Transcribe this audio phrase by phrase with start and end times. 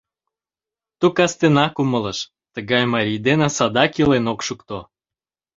[0.99, 2.19] Ту кастенак умылыш:
[2.53, 4.79] тыгай марий дене садак илен ок шукто.